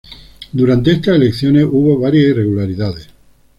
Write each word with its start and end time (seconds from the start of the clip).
Durante 0.51 0.93
estas 0.93 1.15
elecciones 1.15 1.63
hubo 1.63 1.99
varias 1.99 2.25
irregularidades. 2.31 3.07